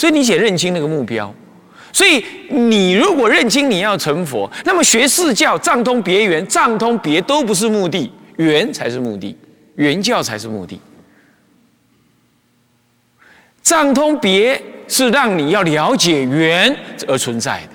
[0.00, 1.30] 所以你写认清那个目标。
[1.92, 9.36] 所以你如果认清你要成佛，那么学四教藏通别圆，藏通别都不是目的，圆才是目的，
[9.74, 10.80] 圆教才是目的。
[13.62, 14.58] 藏通别
[14.88, 16.74] 是让你要了解圆
[17.06, 17.72] 而存在的，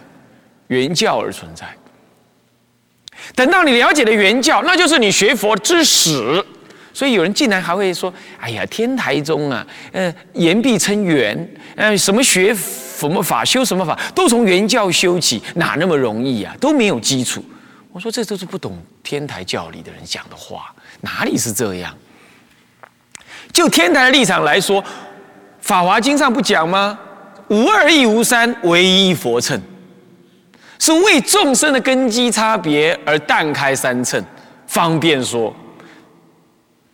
[0.69, 1.67] 圆教而存在。
[3.35, 6.43] 等到你了解了圆教，那就是你学佛之始。
[6.95, 11.37] 所以有人竟然还会说：“哎呀，天台宗啊，呃，言必称圆，
[11.75, 16.55] 呃，什么学什么法，修什么法，都从圆教修起，哪那么容易啊？
[16.57, 17.43] 都没有基础。”
[17.91, 21.93] 我说：“这都是不懂天台教理的人讲的话，哪里是这样？
[23.51, 24.81] 就天台的立场来说，
[25.59, 26.97] 《法华经》上不讲吗？
[27.49, 29.61] 无二亦无三，唯一佛称，
[30.79, 34.23] 是为众生的根基差别而淡开三乘，
[34.65, 35.53] 方便说。”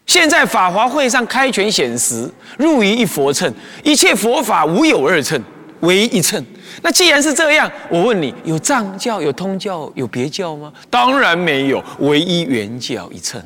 [0.07, 5.41] 现在法华会上开权显实，入于一佛乘，一切佛法无有二乘，
[5.81, 6.43] 唯一乘。
[6.81, 10.71] 那既然是这样，我问你，有藏教、有通教、有别教吗？
[10.89, 13.41] 当然没有，唯一原教一乘。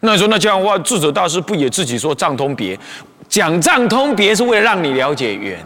[0.00, 2.78] 那你说，那这样的话，智者大师不也自己说藏通别？
[3.28, 5.64] 讲藏通别是为了让你了解缘，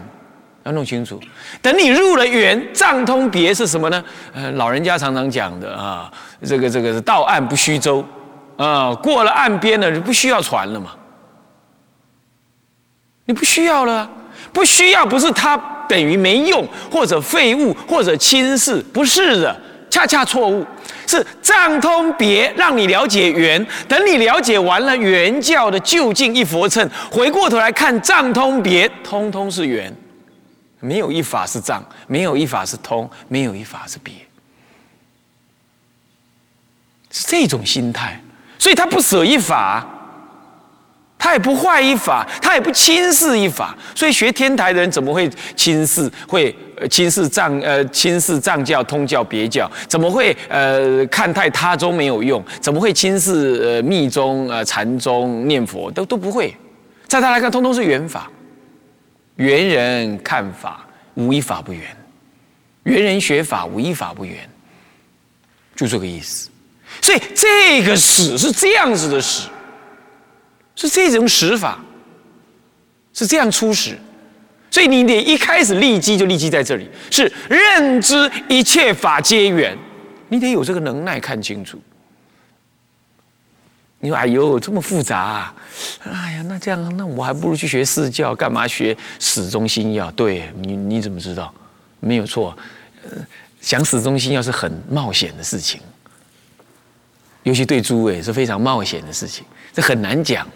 [0.63, 1.19] 要弄清楚。
[1.61, 4.03] 等你入了缘，藏通别是什么呢？
[4.33, 6.11] 呃，老人家常常讲的啊，
[6.43, 8.05] 这个这个是到岸不须舟。
[8.57, 10.91] 啊，过了岸边了，你不需要船了嘛？
[13.25, 14.09] 你不需要了，
[14.53, 15.57] 不需要不是它
[15.89, 20.65] 等于没用，或者废物，或者轻视，不是的，恰恰错误，
[21.07, 29.91] 是藏通别让你了解圆，等你了解完了圆教的究竟一佛乘，回过头来看藏通别，通通是圆，
[30.79, 34.13] 没有一法是藏，没有一法是通，没有一法是别，
[37.09, 38.21] 是这种心态。
[38.57, 39.85] 所以他不舍一法，
[41.17, 43.75] 他也不坏一法，他也不轻视一法。
[43.93, 46.11] 所以学天台的人怎么会轻视？
[46.27, 46.55] 会
[46.89, 49.69] 轻视藏呃轻视藏教、通教、别教？
[49.87, 52.43] 怎么会呃看太他宗没有用？
[52.59, 55.89] 怎么会轻视呃密宗、呃禅宗念佛？
[55.91, 56.55] 都都不会，
[57.07, 58.29] 在他来看，通通是缘法。
[59.37, 60.85] 缘人看法
[61.15, 61.83] 无一法不缘，
[62.83, 64.37] 缘人学法无一法不缘，
[65.75, 66.49] 就这个意思。
[67.01, 69.47] 所以这个史是这样子的史，
[70.75, 71.79] 是这种史法，
[73.13, 73.97] 是这样出史。
[74.71, 79.77] 所以你得一开始立基就立基在这里，是认知一切法皆缘，
[80.27, 81.81] 你得有这个能耐看清楚。
[83.99, 85.17] 你说：“哎呦，这么复杂！
[85.17, 85.55] 啊！
[86.03, 90.11] 哎呀，那这样，那我还不如去学四教，干嘛学始终心要？
[90.11, 91.51] 对你，你怎么知道？
[92.01, 92.55] 没有错，
[93.03, 93.11] 呃，
[93.61, 95.79] 想始终心要是很冒险的事情。”
[97.45, 100.47] 尤其对诸位是非常冒险的事情，这很难讲。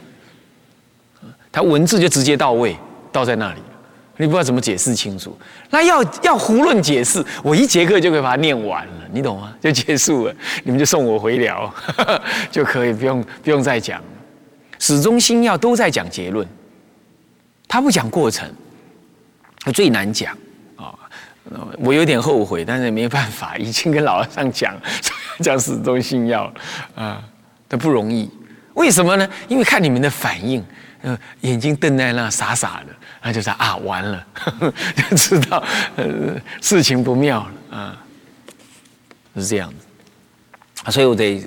[1.52, 2.76] 他文字就直接到位，
[3.12, 3.60] 到在那里，
[4.18, 5.38] 你不知道怎么解释清楚。
[5.70, 9.56] 那要要胡乱解释，我一节课就可以把它念完了，你懂吗？
[9.62, 11.72] 就结束了，你们就送我回聊
[12.52, 14.04] 就可以，不用不用再讲。
[14.80, 16.48] 始终心要都在讲结论，
[17.68, 18.52] 他不讲过程，
[19.60, 20.36] 他最难讲。
[21.80, 24.76] 我有点后悔，但是没办法， 已经跟老和尚讲。
[25.40, 26.52] 讲始终信要
[26.96, 27.24] 啊，
[27.70, 28.30] 都不容易。
[28.74, 29.28] 为什么呢？
[29.48, 30.62] 因为看你们的反应，
[31.02, 34.28] 呃，眼睛瞪在那傻傻的，那就是啊，完了，
[35.10, 35.64] 就知道
[35.96, 38.04] 呃事情不妙了啊，
[39.38, 40.92] 是这样子。
[40.92, 41.42] 所以我得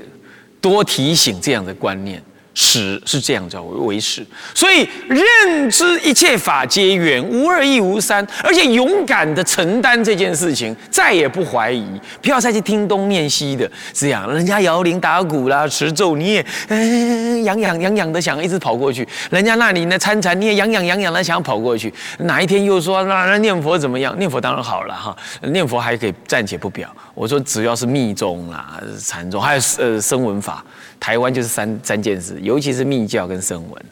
[0.59, 2.23] 多提醒这样的观念。
[2.55, 4.25] 始是这样叫为始，
[4.55, 11.87] 所以认知一切法皆缘，无二亦无三，而且勇敢的承担这件事情，再也不怀疑，
[12.21, 21.93] 不要再去听东念西的，这样人家摇铃打鼓啦、持咒，你也嗯痒痒痒痒的想一直跑过去；人家那里呢参禅，你也痒痒痒痒的想跑过去。
[22.19, 24.15] 哪一天又说那那念佛怎么样？
[24.19, 26.95] 念佛当然好了哈，念佛还可以暂且不表。
[27.15, 30.63] 我说只要是密宗啦、禅宗，还有呃声闻法。
[31.01, 33.85] 台湾就是三三件事，尤其是密教跟声闻，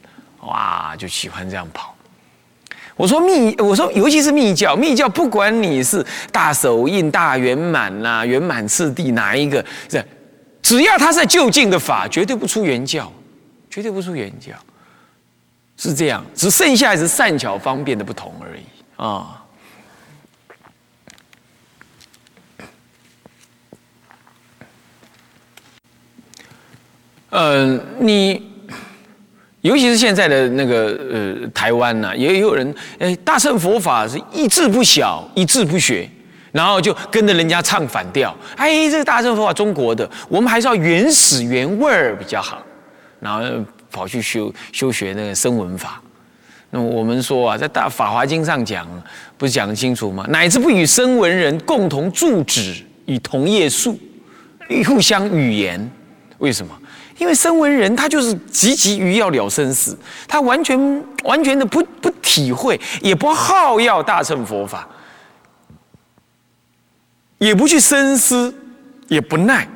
[0.42, 1.94] 哇，就喜欢这样跑。
[2.96, 10.04] 我说密，我说尤其是密教，密教不管你是大手印、大圆满呐、圆满次第哪一个，是
[10.60, 13.10] 只要他是就近的法，绝对不出原教，
[13.70, 14.52] 绝对不出原教，
[15.78, 18.62] 是这样，只剩下是善巧方便的不同而已
[18.96, 19.36] 啊。
[27.30, 28.49] 嗯，你
[29.62, 36.08] 尤其是现在的那个呃台湾呐，也有人哎，大乘佛法是一字不晓，一字不学，
[36.50, 38.34] 然后就跟着人家唱反调。
[38.56, 42.62] 哎，这个大乘佛法中国的，我们还是要原始原味儿比较好。
[43.20, 43.44] 然后
[43.90, 46.00] 跑去修修学那个声闻法，
[46.70, 48.88] 那我们说啊，在大《法华经》上讲，
[49.36, 50.24] 不是讲得清楚吗？
[50.30, 52.74] 乃至不与声闻人共同住止，
[53.04, 53.98] 与同业宿，
[54.86, 55.90] 互相语言。
[56.38, 56.74] 为什么？
[57.20, 59.96] 因为身为人他就是急急于要了生死，
[60.26, 64.88] 他完全完全的不不体会，也不好要大乘佛法，
[67.36, 68.52] 也不去深思，
[69.08, 69.68] 也不耐，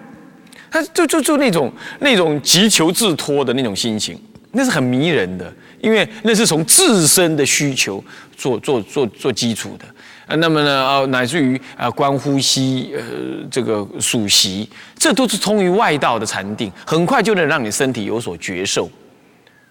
[0.70, 1.70] 他就就就那种
[2.00, 4.18] 那种急求自脱的那种心情，
[4.52, 5.52] 那是很迷人的。
[5.82, 8.02] 因为那是从自身的需求
[8.34, 9.84] 做做做做基础的，
[10.26, 13.02] 那么呢，呃，乃至于啊，观呼吸，呃，
[13.50, 18.90] 这个数息，这都是通于外道的禅定，很快就能让你身体有所觉受。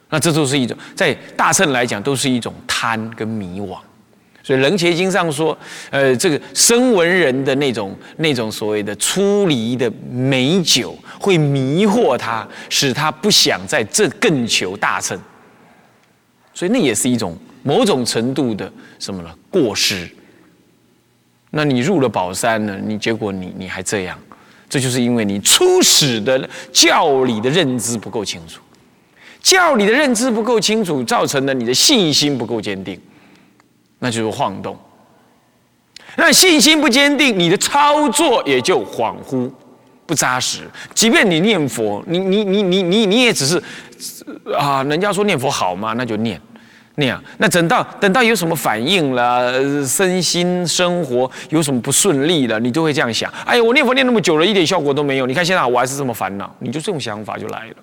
[0.09, 3.77] 那这都是一种在大乘来讲，都是一种贪跟迷惘。
[4.43, 5.57] 所以《楞伽经》上说，
[5.89, 15.17] 呃，这个声闻人的那种那种所谓的出离的美酒，会迷惑他，使他不想在这更求大乘。
[16.53, 19.29] 所以那也是一种某种程度的什么呢？
[19.49, 20.07] 过失。
[21.55, 22.79] 那你入了宝山呢？
[22.83, 24.17] 你结果你你还这样，
[24.67, 28.59] 这就是因为你初始的教理的认知不够清楚，
[29.39, 32.99] 教理的认知不够清楚，造成了你的信心不够坚定，
[33.99, 34.75] 那就是晃动。
[36.15, 39.49] 那信心不坚定，你的操作也就恍惚
[40.05, 40.61] 不扎实。
[40.95, 43.61] 即便你念佛，你你你你你你也只是。
[44.57, 45.93] 啊，人家说念佛好吗？
[45.93, 46.39] 那就念，
[46.95, 47.23] 那样。
[47.37, 53.31] 那等到等到有什么反应了，身心生活有什么不顺利了，你就会这样想。
[53.45, 55.25] 哎呀，我念佛念那么久了，一点效果都没有。
[55.25, 57.75] 你看现在我还是这么烦恼，你就这种想法就来了。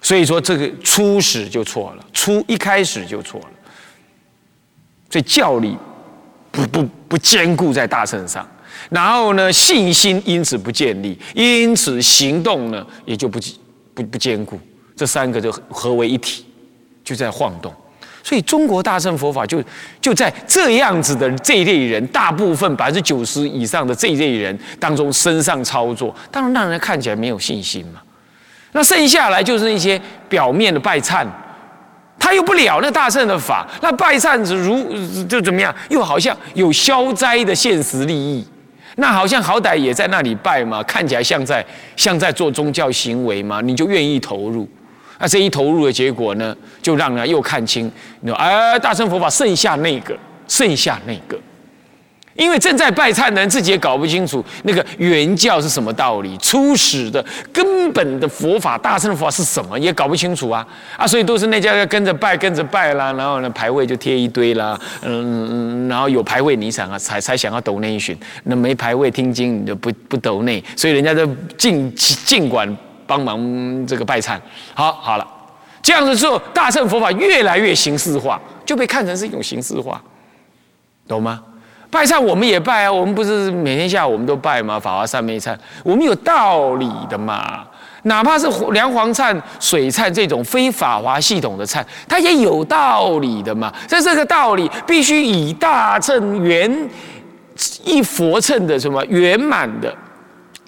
[0.00, 3.48] 所以说这个初始就错了，初一开始就错了。
[5.10, 5.76] 所以教理
[6.50, 8.46] 不不不坚固在大乘上，
[8.90, 13.38] 然后呢信心因此不建立，因此行动呢也就不
[13.94, 14.58] 不不坚固。
[14.96, 16.44] 这三个就合为一体，
[17.04, 17.72] 就在晃动，
[18.22, 19.62] 所以中国大乘佛法就
[20.00, 28.00] 就在这样子的这一类人，大部分百分之九十以上的这一类人当中身上操作，当然让人看起来没有信心嘛。
[28.72, 31.26] 那剩下来就是那些表面的拜忏，
[32.18, 38.44] 他又不了那大乘的法，那拜忏子如就怎么样，又好像有消灾的现实利益。
[38.96, 41.64] 那好像好歹也在那里拜嘛，看起来像在
[41.96, 44.68] 像在做宗教行为嘛，你就愿意投入。
[45.24, 47.90] 那这一投入的结果呢，就让人又看清，
[48.20, 50.14] 你说，哎，大乘佛法剩下那个，
[50.46, 51.40] 剩下那个，
[52.34, 60.66] 因为正在拜忏的人自己也搞不清楚那个原教是什么道理，初始的根本的佛法，大乘佛法是什么，也搞不清楚啊，
[60.98, 72.76] 啊，所以都是那家要跟着拜，跟着拜啦，然后呢牌位就贴一堆啦，嗯，然后有牌位你想啊，才才想要抖那一旬，那没牌位听经你就不不抖内，所以人家都尽尽管。
[73.06, 74.38] 帮忙这个拜忏，
[74.74, 75.26] 好好了，
[75.82, 80.00] 这样子之后，大乘佛法越来越形式化，就被看成是一种形式化，
[81.06, 81.42] 懂吗？
[81.90, 84.80] 拜忏我们也拜啊，我们不是每天下午我们都拜吗？
[84.80, 87.64] 法华三昧忏，我们有道理的嘛。
[88.06, 93.72] 哪怕是梁皇忏、水忏这种非法华系统的忏，它也有道理的嘛。
[93.86, 96.90] 在这个道理，必须以大乘圆
[97.84, 99.94] 一佛乘的什么圆满的。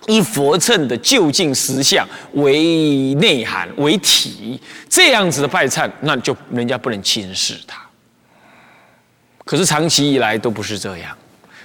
[0.07, 7.81] 以佛乘的就近实相为内涵为体，这样子的拜忏，那就人家不能轻视他。
[9.45, 11.17] 可是长期以来都不是这样，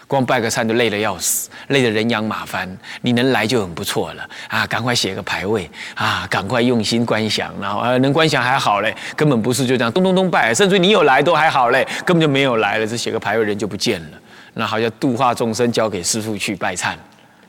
[0.06, 2.70] 光拜个忏就累得要死，累得人仰马翻。
[3.02, 4.68] 你能来就很不错了啊！
[4.68, 6.28] 赶快写个牌位啊！
[6.30, 14.18] 赶快用心观想，然后啊，能观想还好嘞，根本不是就这样咚咚咚拜，甚至你有来都还好嘞，根本就没有来了，只写个牌位人就不见了。
[14.54, 16.94] 那好像度化众生交给师父去拜忏，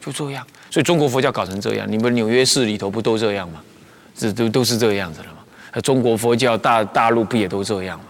[0.05, 0.47] 就这样。
[0.71, 3.63] 所以中国佛教搞成这样，你们纽约市里头不都这样吗？
[4.15, 5.39] 这都都是这样子了吗？
[5.73, 8.07] 那中国佛教大大陆不也都这样吗？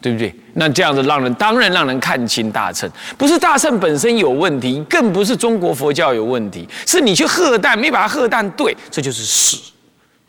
[0.00, 0.34] 对不对？
[0.52, 9.56] 那这样子让人当然让人看清大乘，不是大乘本身有问题，更不是中国佛教有问题，是你去喝淡没把它喝淡对，这就是始，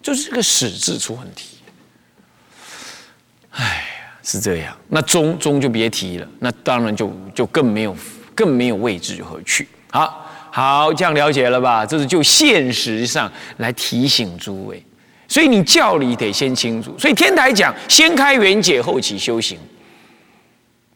[0.02, 1.58] 就是这个始字出问题。
[3.52, 3.84] 哎，
[4.24, 7.98] 是这样，那中中就别提了，那当然就就更没有
[8.34, 9.68] 更没有位置何去。
[9.90, 10.22] 好。
[10.56, 11.86] 好，这样了解了吧？
[11.86, 14.82] 这是就现实上来提醒诸位，
[15.28, 16.96] 所以你教理得先清楚。
[16.98, 19.60] 所以天台讲先开圆解后起修行，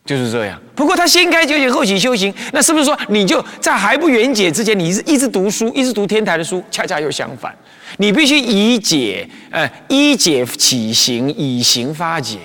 [0.06, 0.58] 就是这样。
[0.74, 6.63] 不过他先开圆解后起修行，那是不是说你就在还不圆解之前，你是一直读书，一直读天台的书？
[6.72, 7.54] 恰恰又相反，
[7.98, 12.38] 你必须以解，呃，一解起行，以行发解，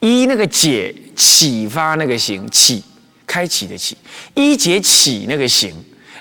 [0.00, 2.84] 一那个解启发那个行启，
[3.26, 3.96] 开启的启，
[4.34, 5.72] 一解起那个行。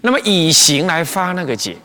[0.06, 1.78] 那么以行来发那个解，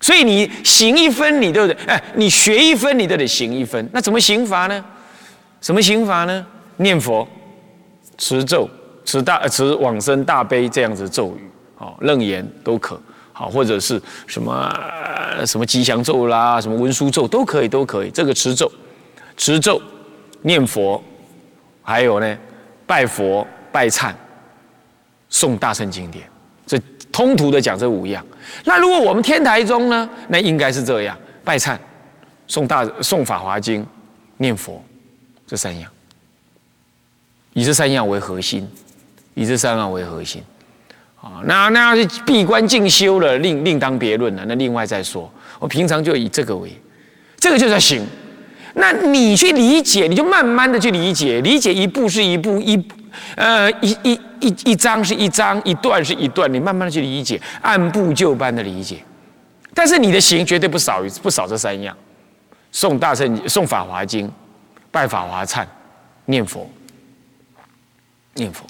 [0.00, 3.88] 所以你行一分，你都得哎，你学一分，你都得行一分。
[3.92, 4.84] 那怎么行法呢？
[5.60, 6.44] 什么行法呢？
[6.78, 7.26] 念佛、
[8.18, 8.68] 持咒、
[9.04, 11.48] 持大、持往生大悲这样子咒语，
[11.78, 13.00] 哦，楞严都可，
[13.32, 14.68] 好，或者是什么
[15.46, 18.10] 什么吉祥咒啦，什么文殊咒都可以，都可以。
[18.10, 18.68] 这个持咒、
[19.36, 19.80] 持咒、
[20.40, 21.00] 念佛，
[21.82, 22.36] 还有呢，
[22.84, 24.12] 拜佛、拜忏、
[25.30, 26.24] 诵大圣经典，
[27.12, 28.24] 通途的讲这五样。
[28.64, 31.76] 那如果我们天台宗呢，那应该是这样：拜忏、
[32.48, 33.86] 诵大、诵法华经、
[34.38, 34.82] 念佛。
[35.44, 35.90] 这三样，
[37.52, 38.66] 以这三样为核心，
[39.34, 40.42] 以这三样为核心，
[41.20, 45.30] 啊，那那要是闭关进修了，另另当别论了，那另外再说。
[45.58, 46.74] 我平常就以这个为，
[47.36, 48.02] 这个就叫行。
[48.76, 52.74] 那你去理解，你就慢慢的去理解，理解一步是一步，一
[53.36, 59.02] 呃一一一一章是一章，一段是一段，你慢慢的去理解，按部就班的理解。
[59.74, 61.96] 但是你的行绝对不少于不少这三样，
[62.72, 64.30] 诵大圣诵法华经。
[64.90, 65.64] 拜法华忏，
[66.26, 66.70] 念佛，
[68.34, 68.66] 念佛，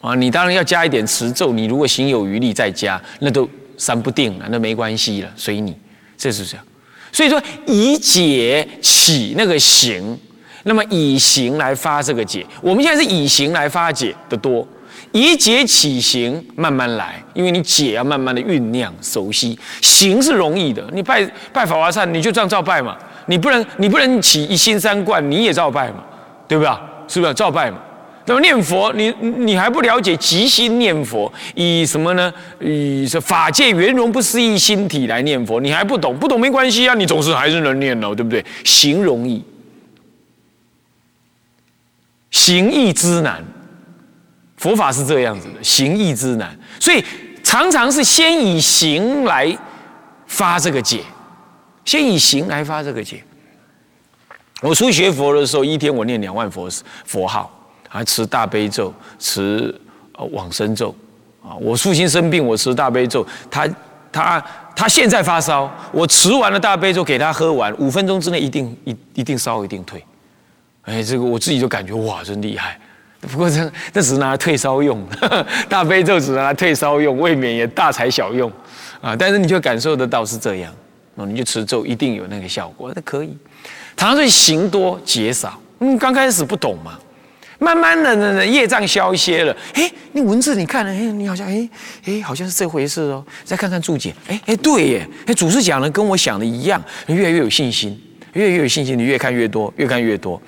[0.00, 1.52] 啊，你当然要加一点持咒。
[1.52, 3.48] 你如果行有余力再加，那都
[3.78, 5.78] 三不定了，那没关系了，随你。
[6.18, 6.66] 这是这样。
[7.12, 10.18] 所以说，以解起那个行，
[10.64, 12.44] 那么以行来发这个解。
[12.60, 14.66] 我们现在是以行来发解的多，
[15.12, 19.58] 以解起行，慢慢来，因为你解要慢慢的酝酿熟悉。
[19.80, 22.96] 行是容易的，你拜拜法华忏，你就这样照拜嘛。
[23.26, 26.04] 你不能，你不能起一心三观，你也照拜嘛，
[26.48, 26.72] 对不对？
[27.06, 27.78] 是不是照拜嘛？
[28.26, 32.32] 那么念佛，你你还不了解即心念佛，以什么呢？
[32.60, 38.44] 以这法界圆融不思议心体来念佛，你还不懂，不懂没关系啊，你总是还是能念哦，对不对？
[38.64, 39.42] 行容易，
[42.30, 43.44] 行易之难，
[44.56, 47.04] 佛法是这样子的，行易之难，所以
[47.42, 49.56] 常常是先以行来
[50.26, 51.02] 发这个解。
[51.84, 53.24] 先以行来发这个解。
[54.60, 56.68] 我初学佛的时候，一天我念两万佛
[57.04, 57.50] 佛号，
[57.88, 59.74] 还持大悲咒，持
[60.12, 60.94] 呃往生咒
[61.42, 61.56] 啊。
[61.58, 63.26] 我父亲生病，我持大悲咒。
[63.50, 63.66] 他
[64.12, 64.44] 他
[64.76, 70.04] 他现在发烧，我持完了大悲咒给他喝完，五分钟之内一定一一定烧一定退。
[70.90, 72.78] 哎，这个我自己就感觉哇，真厉害。
[73.20, 75.02] 不过这这只是拿来退烧用，
[75.68, 78.50] 大悲咒只拿来退烧用，未免也大材小用
[79.00, 79.14] 啊。
[79.14, 80.72] 但是你就感受得到是这样。
[81.26, 83.36] 你就持咒，一定有那个效果，那可以。
[83.94, 86.98] 常是行多节少，嗯，刚开始不懂嘛，
[87.58, 91.68] 慢慢的呢，业障消歇了，哎，那文字你看了，哎，你好像，哎，
[92.06, 93.22] 哎，好像是这回事哦。
[93.44, 98.00] 再看看注解，哎，哎，对耶，哎，祖师讲的跟我想的一样，越来越有信心，
[98.32, 100.40] 越来越有信心，你越看越多，越看越多。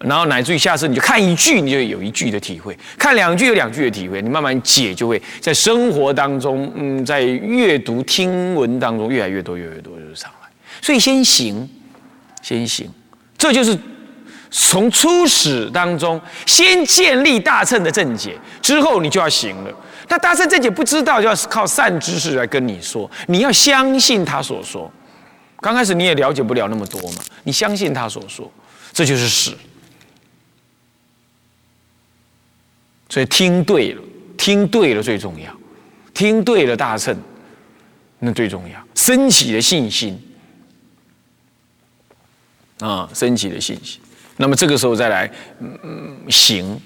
[0.00, 4.22] 然后乃至于下次你就看一句，你就有一句的体会；看两句有两句的体会。
[4.22, 10.48] 你慢慢解，就会在生活当中，嗯，在阅读听闻当中越来越多，越来越多就上来。
[10.80, 11.68] 所以先行，
[12.40, 12.88] 先行，
[13.36, 13.78] 这就是
[14.50, 19.70] 从初始当中先建立大乘的正解，之后你就要行了。
[20.08, 24.90] 那大乘正解不知道，就要靠善知识来跟你说，你要相信他所说。
[25.60, 28.50] 刚开始你也了解不了那么多嘛，你相信他所说，
[28.94, 29.52] 这就是始。
[33.10, 34.02] 所以听对了，
[34.38, 35.52] 听对了最重要，
[36.14, 37.14] 听对了大乘，
[38.20, 40.16] 那最重要，升起的信心
[42.78, 44.00] 啊，升起的信心。
[44.36, 46.80] 那么这个时候再来嗯行，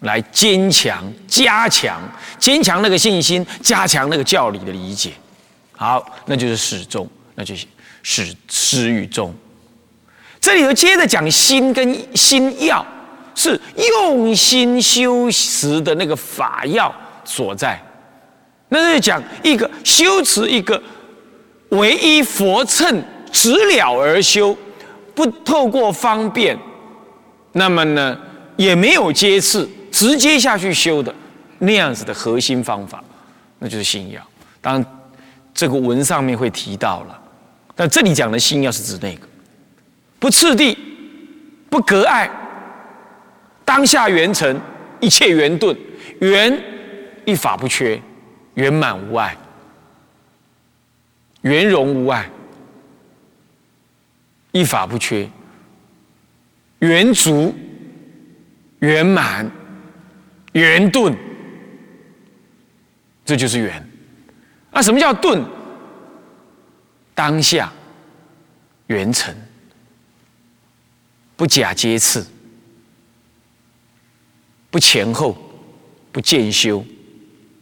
[0.00, 2.00] 来坚强、加强、
[2.38, 5.12] 坚强那个信心，加强那个教理的理解。
[5.72, 7.66] 好，那就是始终，那就是
[8.02, 9.34] 始始与终。
[10.40, 12.84] 这里头接着讲心跟心要。
[13.38, 17.78] 是用心修持的那个法要所在，
[18.70, 20.82] 那是讲一个修持一个
[21.68, 24.56] 唯一佛乘直了而修，
[25.14, 26.58] 不透过方便，
[27.52, 28.18] 那么呢
[28.56, 31.14] 也没有接次，直接下去修的
[31.58, 33.04] 那样子的核心方法，
[33.58, 34.20] 那就是信要。
[34.62, 34.86] 当然
[35.52, 37.20] 这个文上面会提到了，
[37.74, 39.26] 但这里讲的信要是指那个
[40.18, 40.76] 不次第、
[41.68, 42.30] 不隔碍。
[43.66, 44.58] 当下圆成，
[45.00, 45.76] 一切圆顿，
[46.20, 46.58] 圆
[47.26, 48.00] 一法不缺，
[48.54, 49.36] 圆满无碍，
[51.42, 52.30] 圆融无碍，
[54.52, 55.28] 一法不缺，
[56.78, 57.52] 圆足，
[58.78, 59.50] 圆满，
[60.52, 61.14] 圆顿，
[63.24, 63.84] 这就是圆。
[64.70, 65.44] 那什么叫顿？
[67.14, 67.72] 当下
[68.86, 69.34] 圆成，
[71.34, 72.24] 不假接次。
[74.76, 75.34] 不前后，
[76.12, 76.84] 不渐修，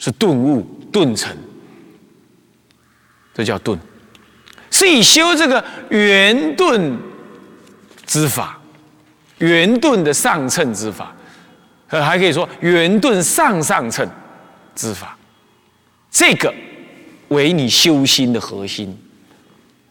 [0.01, 1.33] 是顿悟顿成，
[3.33, 3.79] 这叫顿。
[4.69, 6.99] 是以修这个圆顿
[8.05, 8.59] 之法，
[9.39, 11.15] 圆顿的上乘之法，
[11.91, 14.05] 呃，还可以说圆顿上上乘
[14.75, 15.17] 之法，
[16.11, 16.53] 这个
[17.29, 18.99] 为你修心的核心，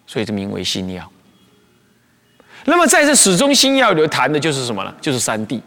[0.06, 1.10] 所以这名为心要。
[2.66, 4.94] 那么在这始终心要里谈的就是什么呢？
[5.00, 5.62] 就是三谛，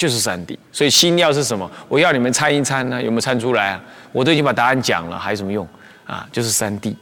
[0.00, 0.56] 就是三谛。
[0.72, 1.70] 所以心要是什么？
[1.86, 3.02] 我要你们参一参呢？
[3.02, 3.84] 有没有参出来啊？
[4.12, 5.68] 我都已经把答案讲了，还有什么用
[6.06, 6.26] 啊？
[6.32, 6.96] 就是三谛，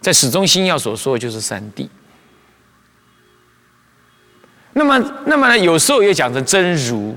[0.00, 1.86] 在始终心要所说的就是三谛。
[4.72, 5.58] 那么，那么呢？
[5.58, 7.14] 有时候也讲成真如，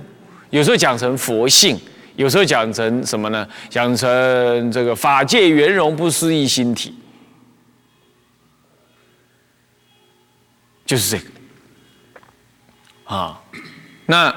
[0.49, 1.79] 有时候讲成佛性，
[2.17, 3.47] 有时候讲成什么呢？
[3.69, 6.93] 讲成这个法界圆融不思议心体。
[10.85, 11.31] 就是这个
[13.05, 13.41] 啊，
[14.05, 14.35] 那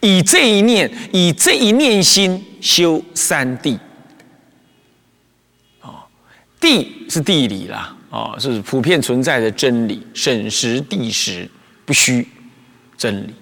[0.00, 3.78] 以这一念，以这一念心修三谛
[5.80, 6.06] 啊，
[6.60, 11.48] 谛是地理啦，啊，是普遍存在的真理，审时地时
[11.84, 12.26] 不虚
[12.96, 13.34] 真理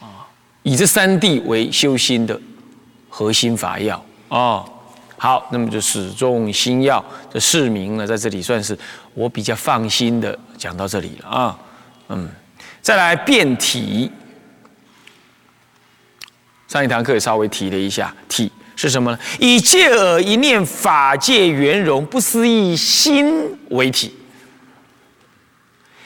[0.00, 0.26] 啊，
[0.62, 2.40] 以这三谛为修心的
[3.08, 4.64] 核心法要啊。
[5.16, 8.76] 好，那么就始终心要这市民呢，在这里算是
[9.12, 11.58] 我比较放心的讲到这里了啊。
[12.08, 12.26] 嗯，
[12.80, 14.10] 再来辩题，
[16.70, 19.18] 上一堂课也稍微提了一下，体是什么呢？
[19.40, 24.14] 以借耳一念法界圆融不思议心为体，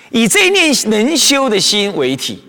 [0.09, 2.43] 以这一念能修的心为体。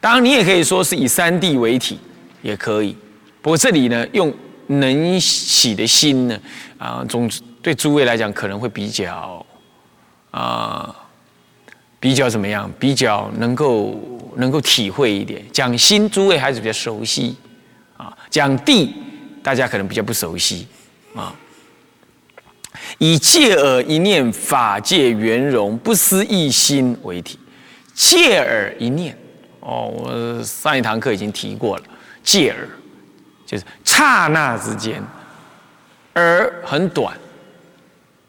[0.00, 1.98] 当然你也可以说是以三谛为体，
[2.40, 2.96] 也可以。
[3.42, 4.32] 不过这里呢，用
[4.68, 6.40] 能喜的心呢，
[6.78, 9.44] 啊，总之对诸位来讲可能会比较，
[10.30, 10.96] 啊，
[12.00, 12.70] 比较怎么样？
[12.78, 14.00] 比较能够
[14.36, 15.42] 能够体会一点。
[15.52, 17.36] 讲心，诸位还是比较熟悉，
[17.96, 18.94] 啊，讲地，
[19.42, 20.66] 大家可能比较不熟悉，
[21.14, 21.34] 啊。
[22.98, 27.38] 以借耳一念法界圆融不思一心为体，
[27.94, 29.16] 借耳一念，
[29.60, 31.84] 哦，我上一堂课已经提过了，
[32.22, 32.68] 借耳。
[33.46, 35.00] 就是刹那之间，
[36.12, 37.16] 而很短，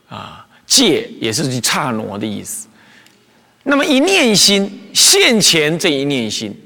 [0.08, 2.67] 啊，借也是刹那的意思。
[3.70, 6.58] 那么一念心现前这一念心，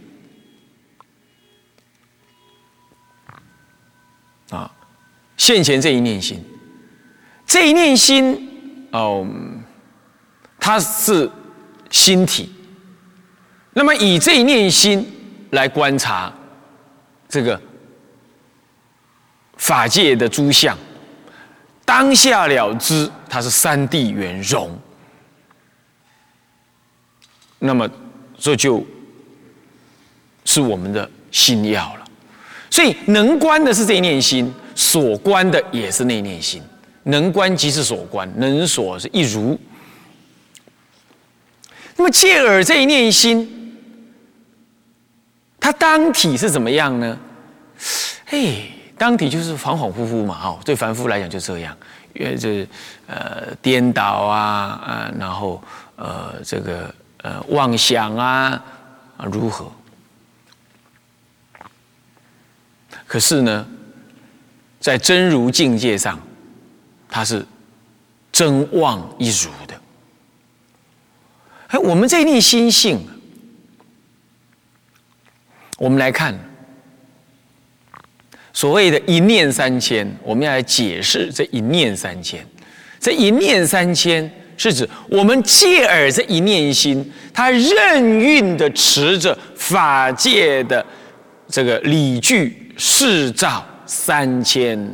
[4.52, 4.72] 啊，
[5.36, 6.40] 现前这一念心，
[7.48, 9.28] 这一念心哦，
[10.60, 11.28] 它是
[11.90, 12.52] 心体。
[13.74, 15.04] 那么以这一念心
[15.50, 16.32] 来观察
[17.28, 17.60] 这个。
[19.58, 20.76] 法界的诸相，
[21.86, 24.76] 当下了知，它是三谛圆融。
[27.63, 27.88] 那么，
[28.38, 28.84] 这就
[30.43, 32.06] 是我们的心要了。
[32.69, 36.62] 所以，能观的是这一念心，所观的也是那念心。
[37.04, 39.60] 能观即是所观，能所是一如。
[41.95, 43.78] 那么，借耳这一念心，
[45.60, 47.17] 它当体是怎么样呢？
[48.26, 48.71] 嘿。
[48.97, 51.76] 当体就是恍恍惚惚嘛，哈，对凡夫来讲就这样，
[52.13, 52.67] 因为这
[53.08, 54.39] 呃颠倒啊
[54.86, 55.60] 啊，然后
[55.95, 58.64] 呃这个呃妄想啊
[59.18, 59.72] 啊如何？
[63.08, 63.68] 可是呢，
[64.80, 66.20] 在真如境界上，
[67.10, 67.46] 它是
[68.32, 69.82] 真妄一如的。
[71.68, 73.00] 哎，我们这一念心性，
[75.78, 76.38] 我们来看。
[78.54, 82.46] 所谓的一念三千，我们要来解释这一念三千。
[83.00, 90.86] 这一念三千是指我们借耳这一念心，它任运的持着法界的
[91.48, 94.94] 这个理具视照三千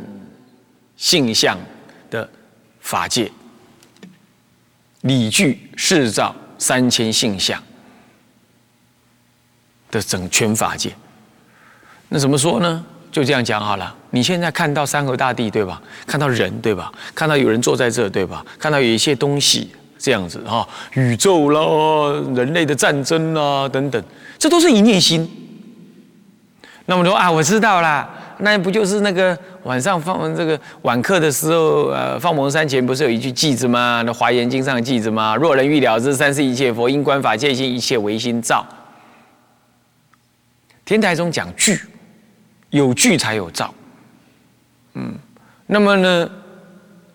[0.96, 1.58] 性相
[2.10, 2.30] 的
[2.80, 3.32] 法界，
[5.02, 7.62] 理具视照三千性相
[9.91, 10.96] 的整全法界。
[12.10, 12.86] 那怎么说呢？
[13.12, 13.93] 就这样讲好了。
[14.12, 15.82] 你现在看到山河大地，对吧？
[16.06, 16.91] 看到人，对吧？
[17.13, 18.46] 看到有人坐在这，对吧？
[18.58, 21.62] 看到有一些东西这样子哈，宇宙啦，
[22.36, 24.02] 人类的战争啦，等等，
[24.38, 25.30] 这都是一念心。
[26.86, 34.02] 那么说啊，我知道啦，那不就是那个晚上放这个晚课的时候，呃，放蒙山前不是有一句偈子吗？
[34.06, 35.36] 那华严经上的偈子吗？
[35.36, 38.65] 若人欲了知三世一切佛因观法界心，一切唯心造。
[40.86, 41.78] 天台中讲句。
[42.69, 43.73] 有聚才有造，
[44.93, 45.13] 嗯，
[45.67, 46.30] 那么呢，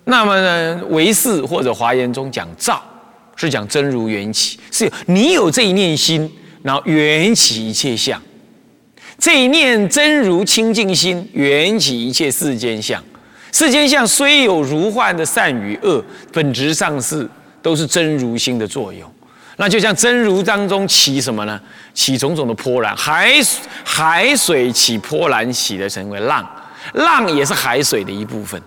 [0.04, 2.82] 那么呢，唯识或者华严中讲造，
[3.36, 6.30] 是讲真如缘起，是你有这一念心，
[6.62, 8.20] 然后缘起一切相，
[9.18, 13.02] 这一念真如清净心，缘起一切世间相，
[13.52, 17.28] 世间相虽有如幻的善与恶，本质上是
[17.60, 19.12] 都是真如心的作用。
[19.56, 21.60] 那就像真如当中起什么呢？
[21.94, 23.34] 起种种的波澜，海
[23.84, 26.48] 海水起波澜，起的成为浪，
[26.94, 28.60] 浪也是海水的一部分。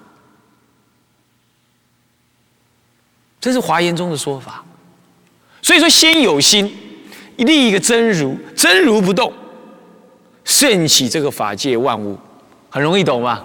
[3.41, 4.63] 这是华严中的说法。
[5.61, 6.71] 所以说，先有心，
[7.37, 9.33] 立一个真如，真如不动，
[10.43, 12.17] 盛起这个法界万物，
[12.69, 13.43] 很容易懂吧？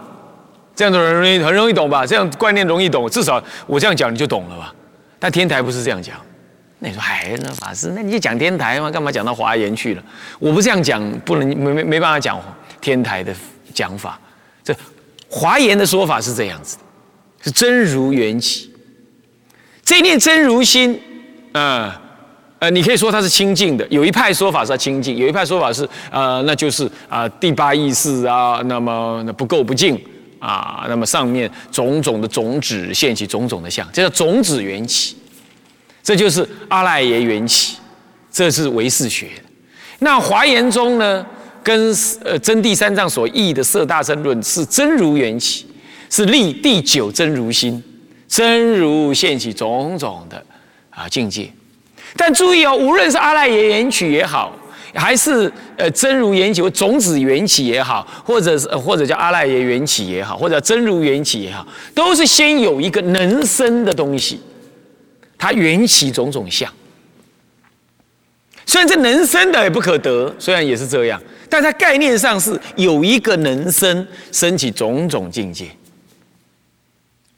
[0.76, 2.06] 这样子很容易，很容易懂吧？
[2.06, 4.74] 这样观念容易懂，至少我这样讲你就懂了吧？
[5.18, 6.14] 但天台不是这样讲。
[6.82, 8.90] 那你说，哎，那法师，那你就讲天台嘛？
[8.90, 10.02] 干嘛讲到华严去了？
[10.38, 12.40] 我不这样讲，不能没没没办法讲
[12.80, 13.34] 天台的
[13.74, 14.18] 讲法。
[14.64, 14.74] 这
[15.28, 16.78] 华严的说法是这样子，
[17.42, 18.72] 是真如缘起，
[19.84, 20.98] 这念真如心，
[21.52, 21.92] 呃
[22.60, 23.86] 呃，你可以说它是清净的。
[23.88, 30.02] 有一派说法是清净，有一派说法是呃，那就是啊第八意识啊，那么那不够不净
[30.38, 35.16] 啊，那么上面种种的种子现起种种的相，这叫种子缘起。
[36.02, 37.76] 这就是阿赖耶缘起，
[38.32, 39.28] 这是唯识学。
[40.00, 41.24] 那华严中呢，
[41.62, 45.66] 跟呃真第三藏所译的色大乘论是真如缘起，
[46.08, 47.82] 是立第九真如心，
[48.26, 50.42] 真如现起种种的
[50.88, 51.50] 啊境界。
[52.16, 54.56] 但注意哦，无论是阿赖耶缘起也好，
[54.94, 64.40] 还是呃真如缘起种子缘起也好，或者是或者叫阿赖耶缘起也好，或者真如缘起也好，都是先有一个能生的东西。
[65.40, 66.70] 它缘起种种相，
[68.66, 75.70] 虽然这能生的也不可得，虽然也是这样，但它概念上是有一个能生，升起种种境界。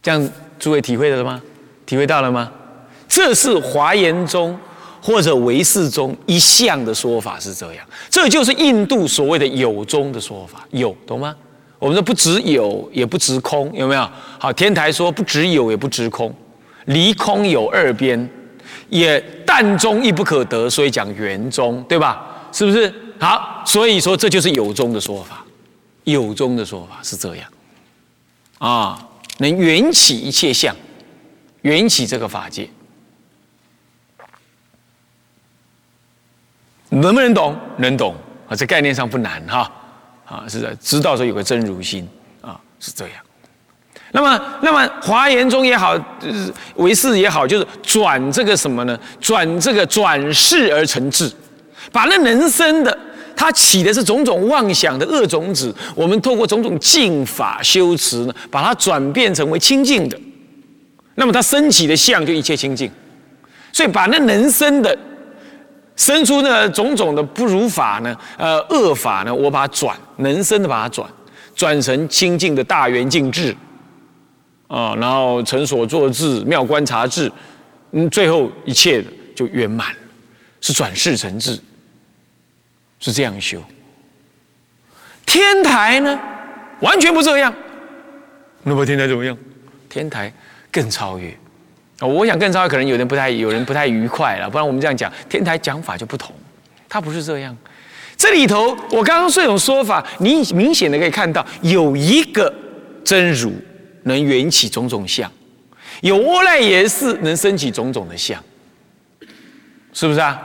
[0.03, 1.41] 这样诸位体会了吗？
[1.87, 2.51] 体会到了吗？
[3.09, 4.59] 这是华严中
[5.01, 11.37] 或者唯识中一项的说法是这样，这就是印度所谓的有中的说法，有懂吗？
[11.79, 14.11] 我们说不只有，也不直空，有没有？
[14.41, 16.35] 好，天台说不只有，也不直空。
[16.87, 18.29] 离空有二边，
[18.89, 22.49] 也但中亦不可得，所以讲圆中，对吧？
[22.53, 22.93] 是不是？
[23.19, 25.45] 好，所以说这就是有中的说法，
[26.05, 27.49] 有中的说法是这样，
[28.59, 30.75] 啊，能缘起一切相，
[31.61, 32.69] 缘起这个法界，
[36.89, 37.57] 能不能懂？
[37.79, 38.15] 能懂
[38.49, 39.73] 啊，这概念上不难哈，
[40.27, 42.09] 啊，是的，知道说有个真如心
[42.41, 43.17] 啊，是这样。
[44.15, 45.99] 那么，那么华严中也好，
[46.77, 48.99] 唯识也好，就是转这个什么呢？
[49.19, 51.33] 转这个转世而成智，
[51.91, 52.97] 把那能生的，
[53.35, 60.19] 它起的是种种妄想的恶种子，我们透过种种净法修持呢，把它转变成为清净的。
[61.15, 62.91] 那么它升起的相就一切清净，
[63.73, 64.95] 所以把那能生的
[65.97, 71.09] 生出那种种的不如法呢，呃，恶法呢，我把它转能生的把它转
[71.55, 73.57] 转成清净的大圆净智。
[74.73, 77.31] 啊，然后成所作智、妙观察智，
[77.91, 79.99] 嗯，最后一切的就圆满了，
[80.63, 81.61] 是转世成智，
[82.99, 83.63] 是这样修。
[85.27, 86.19] 天台呢，
[86.81, 87.55] 完全不这样。
[88.63, 89.37] 那么天台怎么样？
[89.91, 90.33] 天台
[90.71, 91.37] 更超越。
[92.01, 94.49] 哦，我想更超越，可能有人不太有人不太愉快了。
[94.49, 96.35] 不然我们这样讲，天台讲法就不同，
[96.89, 97.55] 它不是这样。
[98.17, 102.51] 这里头我刚刚这种说法，你明显的可以看到有一个
[103.05, 103.53] 真如。
[104.05, 105.31] 能缘起种种相，
[106.01, 108.43] 有阿赖耶识能升起种种的相，
[109.93, 110.41] 是不是啊？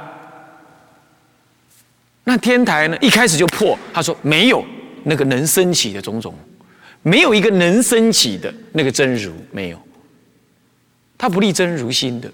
[2.23, 2.97] 那天台呢？
[2.99, 4.63] 一开始就破，他说没有
[5.03, 6.35] 那个能升起的种种，
[7.01, 9.81] 没有一个能升起的那个真如，没有。
[11.17, 12.29] 他不立真如心的，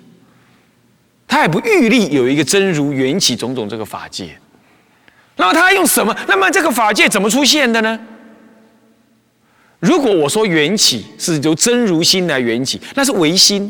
[1.27, 4.35] 他也不欲立有一个真如缘起种种这个法界。
[5.35, 6.15] 那么他用什么？
[6.27, 7.99] 那么这个法界怎么出现的呢？
[9.83, 13.69] 如果我说缘起是由真如心来缘起，那是唯心，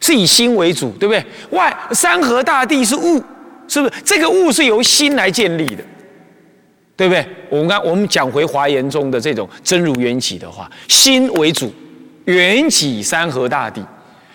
[0.00, 1.24] 是以心为主，对不对？
[1.50, 3.22] 外山河大地是物，
[3.68, 3.92] 是不是？
[4.04, 5.84] 这个物是由心来建立的，
[6.96, 7.24] 对不对？
[7.48, 11.72] 我们刚我们讲回华严中的这种真如缘起的话，心为主，
[12.24, 13.80] 缘起山河大地，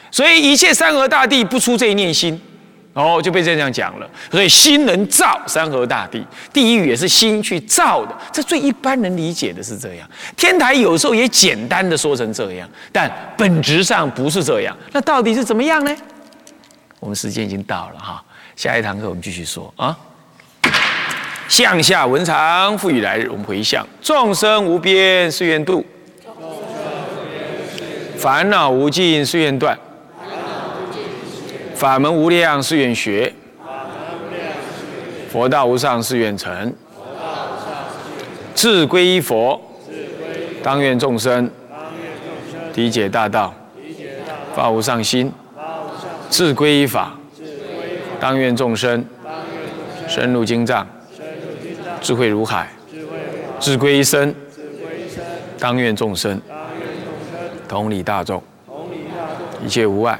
[0.09, 2.39] 所以一切山河大地不出这一念心。
[2.99, 4.09] 哦，就被这样讲了。
[4.29, 8.15] 所以心能造山河大地，地狱也是心去造的。
[8.31, 10.09] 这最一般人理解的是这样。
[10.35, 14.75] 天台有时候也简单的说成这样，但本质上不是这样。
[14.91, 15.95] 那到底是怎么样呢？
[16.99, 18.21] 我们时间已经到了哈，
[18.57, 19.97] 下一堂课我们继续说啊。
[21.47, 25.83] 向下文长，赋予来日，我们回向众生无边誓愿度，
[28.17, 29.75] 烦恼无尽誓愿断。
[31.79, 33.33] 法门无量誓愿学，
[35.31, 36.73] 佛道无上誓愿成。
[38.53, 39.61] 志归依佛，
[40.61, 41.49] 当愿众生。
[42.75, 43.53] 理解大道，
[44.53, 45.31] 发无上心，
[46.29, 47.17] 自归依法，
[48.19, 49.05] 当愿众生。
[50.05, 50.85] 深入经藏，
[52.01, 52.67] 智慧如海，
[53.57, 54.35] 智归一生，
[55.57, 56.41] 当愿众生。
[57.69, 58.43] 同理大众，
[59.65, 60.19] 一切无碍，